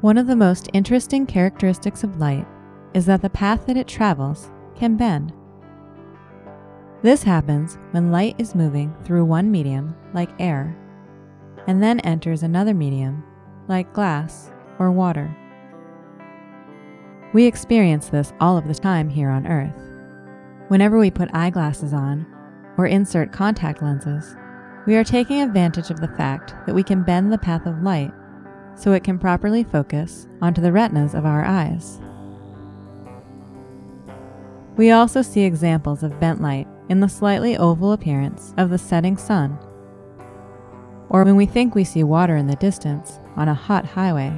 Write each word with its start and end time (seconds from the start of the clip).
One 0.00 0.16
of 0.16 0.26
the 0.26 0.36
most 0.36 0.70
interesting 0.72 1.26
characteristics 1.26 2.04
of 2.04 2.18
light 2.18 2.46
is 2.94 3.04
that 3.04 3.20
the 3.20 3.28
path 3.28 3.66
that 3.66 3.76
it 3.76 3.86
travels 3.86 4.50
can 4.74 4.96
bend. 4.96 5.30
This 7.02 7.22
happens 7.22 7.76
when 7.90 8.10
light 8.10 8.34
is 8.38 8.54
moving 8.54 8.94
through 9.04 9.26
one 9.26 9.50
medium, 9.50 9.94
like 10.14 10.30
air, 10.38 10.74
and 11.66 11.82
then 11.82 12.00
enters 12.00 12.42
another 12.42 12.72
medium, 12.72 13.22
like 13.68 13.92
glass 13.92 14.50
or 14.78 14.90
water. 14.90 15.36
We 17.34 17.44
experience 17.44 18.08
this 18.08 18.32
all 18.40 18.56
of 18.56 18.68
the 18.68 18.74
time 18.74 19.10
here 19.10 19.28
on 19.28 19.46
Earth. 19.46 19.82
Whenever 20.68 20.98
we 20.98 21.10
put 21.10 21.28
eyeglasses 21.34 21.92
on 21.92 22.26
or 22.78 22.86
insert 22.86 23.32
contact 23.32 23.82
lenses, 23.82 24.34
we 24.86 24.96
are 24.96 25.04
taking 25.04 25.42
advantage 25.42 25.90
of 25.90 26.00
the 26.00 26.08
fact 26.16 26.54
that 26.64 26.74
we 26.74 26.82
can 26.82 27.02
bend 27.02 27.30
the 27.30 27.38
path 27.38 27.66
of 27.66 27.82
light 27.82 28.12
so 28.80 28.92
it 28.92 29.04
can 29.04 29.18
properly 29.18 29.62
focus 29.62 30.26
onto 30.40 30.62
the 30.62 30.72
retinas 30.72 31.14
of 31.14 31.26
our 31.26 31.44
eyes. 31.44 32.00
We 34.76 34.90
also 34.90 35.20
see 35.20 35.42
examples 35.42 36.02
of 36.02 36.18
bent 36.18 36.40
light 36.40 36.66
in 36.88 37.00
the 37.00 37.08
slightly 37.08 37.58
oval 37.58 37.92
appearance 37.92 38.54
of 38.56 38.70
the 38.70 38.78
setting 38.78 39.18
sun, 39.18 39.58
or 41.10 41.24
when 41.24 41.36
we 41.36 41.44
think 41.44 41.74
we 41.74 41.84
see 41.84 42.02
water 42.04 42.36
in 42.36 42.46
the 42.46 42.56
distance 42.56 43.20
on 43.36 43.48
a 43.48 43.54
hot 43.54 43.84
highway. 43.84 44.32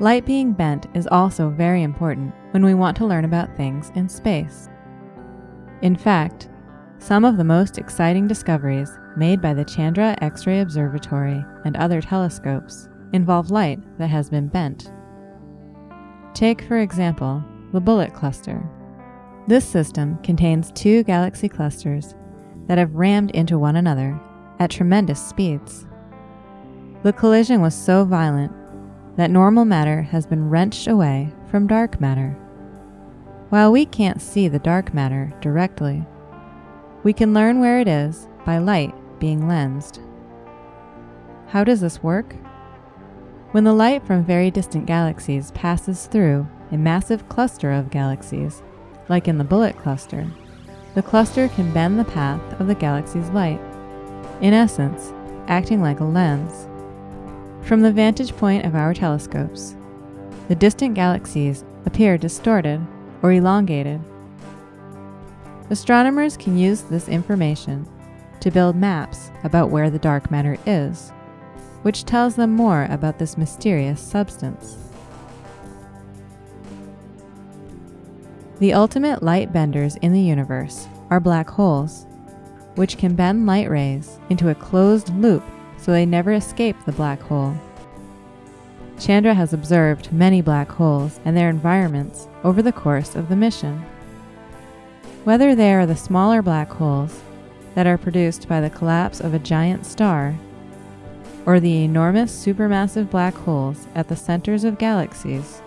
Light 0.00 0.26
being 0.26 0.52
bent 0.52 0.86
is 0.94 1.06
also 1.06 1.50
very 1.50 1.84
important 1.84 2.34
when 2.50 2.64
we 2.64 2.74
want 2.74 2.96
to 2.96 3.06
learn 3.06 3.24
about 3.24 3.56
things 3.56 3.92
in 3.94 4.08
space. 4.08 4.68
In 5.82 5.94
fact, 5.94 6.48
some 7.00 7.24
of 7.24 7.38
the 7.38 7.44
most 7.44 7.78
exciting 7.78 8.28
discoveries 8.28 8.92
made 9.16 9.40
by 9.40 9.54
the 9.54 9.64
Chandra 9.64 10.14
X 10.20 10.46
ray 10.46 10.60
Observatory 10.60 11.42
and 11.64 11.74
other 11.76 12.02
telescopes 12.02 12.90
involve 13.14 13.50
light 13.50 13.80
that 13.98 14.10
has 14.10 14.28
been 14.28 14.48
bent. 14.48 14.92
Take, 16.34 16.60
for 16.62 16.78
example, 16.78 17.42
the 17.72 17.80
Bullet 17.80 18.12
Cluster. 18.12 18.62
This 19.48 19.64
system 19.64 20.18
contains 20.22 20.70
two 20.72 21.02
galaxy 21.04 21.48
clusters 21.48 22.14
that 22.66 22.76
have 22.76 22.94
rammed 22.94 23.30
into 23.30 23.58
one 23.58 23.76
another 23.76 24.20
at 24.58 24.70
tremendous 24.70 25.26
speeds. 25.26 25.86
The 27.02 27.14
collision 27.14 27.62
was 27.62 27.74
so 27.74 28.04
violent 28.04 28.52
that 29.16 29.30
normal 29.30 29.64
matter 29.64 30.02
has 30.02 30.26
been 30.26 30.50
wrenched 30.50 30.86
away 30.86 31.32
from 31.50 31.66
dark 31.66 31.98
matter. 31.98 32.36
While 33.48 33.72
we 33.72 33.86
can't 33.86 34.20
see 34.20 34.48
the 34.48 34.58
dark 34.58 34.92
matter 34.92 35.32
directly, 35.40 36.04
we 37.02 37.12
can 37.12 37.32
learn 37.32 37.60
where 37.60 37.80
it 37.80 37.88
is 37.88 38.28
by 38.44 38.58
light 38.58 38.94
being 39.18 39.48
lensed. 39.48 40.00
How 41.48 41.64
does 41.64 41.80
this 41.80 42.02
work? 42.02 42.34
When 43.52 43.64
the 43.64 43.72
light 43.72 44.06
from 44.06 44.24
very 44.24 44.50
distant 44.50 44.86
galaxies 44.86 45.50
passes 45.52 46.06
through 46.06 46.46
a 46.70 46.76
massive 46.76 47.28
cluster 47.28 47.72
of 47.72 47.90
galaxies, 47.90 48.62
like 49.08 49.26
in 49.26 49.38
the 49.38 49.44
Bullet 49.44 49.76
Cluster, 49.76 50.26
the 50.94 51.02
cluster 51.02 51.48
can 51.48 51.72
bend 51.72 51.98
the 51.98 52.04
path 52.04 52.60
of 52.60 52.66
the 52.66 52.74
galaxy's 52.74 53.28
light, 53.30 53.60
in 54.40 54.54
essence, 54.54 55.12
acting 55.48 55.80
like 55.80 56.00
a 56.00 56.04
lens. 56.04 56.68
From 57.66 57.82
the 57.82 57.92
vantage 57.92 58.36
point 58.36 58.64
of 58.64 58.74
our 58.74 58.94
telescopes, 58.94 59.74
the 60.48 60.54
distant 60.54 60.94
galaxies 60.94 61.64
appear 61.86 62.18
distorted 62.18 62.84
or 63.22 63.32
elongated. 63.32 64.00
Astronomers 65.70 66.36
can 66.36 66.58
use 66.58 66.82
this 66.82 67.08
information 67.08 67.88
to 68.40 68.50
build 68.50 68.74
maps 68.74 69.30
about 69.44 69.70
where 69.70 69.88
the 69.88 70.00
dark 70.00 70.28
matter 70.28 70.58
is, 70.66 71.10
which 71.82 72.04
tells 72.04 72.34
them 72.34 72.50
more 72.50 72.88
about 72.90 73.20
this 73.20 73.38
mysterious 73.38 74.00
substance. 74.00 74.76
The 78.58 78.74
ultimate 78.74 79.22
light 79.22 79.52
benders 79.52 79.94
in 79.96 80.12
the 80.12 80.20
universe 80.20 80.88
are 81.08 81.20
black 81.20 81.48
holes, 81.48 82.04
which 82.74 82.98
can 82.98 83.14
bend 83.14 83.46
light 83.46 83.70
rays 83.70 84.18
into 84.28 84.48
a 84.48 84.54
closed 84.56 85.14
loop 85.14 85.44
so 85.78 85.92
they 85.92 86.04
never 86.04 86.32
escape 86.32 86.76
the 86.84 86.92
black 86.92 87.20
hole. 87.22 87.56
Chandra 88.98 89.34
has 89.34 89.52
observed 89.52 90.12
many 90.12 90.42
black 90.42 90.68
holes 90.68 91.20
and 91.24 91.36
their 91.36 91.48
environments 91.48 92.26
over 92.42 92.60
the 92.60 92.72
course 92.72 93.14
of 93.14 93.28
the 93.28 93.36
mission. 93.36 93.82
Whether 95.24 95.54
they 95.54 95.74
are 95.74 95.84
the 95.84 95.96
smaller 95.96 96.40
black 96.40 96.70
holes 96.70 97.20
that 97.74 97.86
are 97.86 97.98
produced 97.98 98.48
by 98.48 98.62
the 98.62 98.70
collapse 98.70 99.20
of 99.20 99.34
a 99.34 99.38
giant 99.38 99.84
star, 99.84 100.38
or 101.44 101.60
the 101.60 101.84
enormous 101.84 102.32
supermassive 102.32 103.10
black 103.10 103.34
holes 103.34 103.86
at 103.94 104.08
the 104.08 104.16
centers 104.16 104.64
of 104.64 104.78
galaxies, 104.78 105.60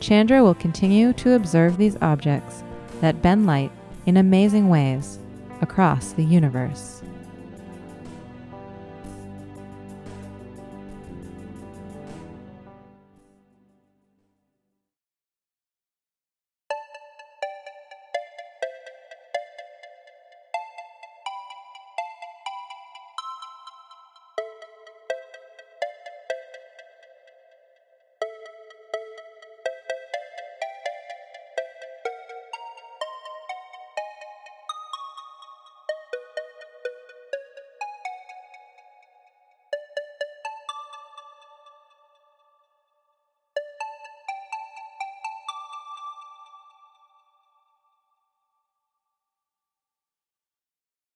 Chandra 0.00 0.42
will 0.42 0.54
continue 0.54 1.12
to 1.12 1.34
observe 1.34 1.76
these 1.76 1.96
objects 2.02 2.64
that 3.00 3.22
bend 3.22 3.46
light 3.46 3.70
in 4.04 4.16
amazing 4.16 4.68
ways 4.68 5.20
across 5.60 6.12
the 6.12 6.24
universe. 6.24 6.95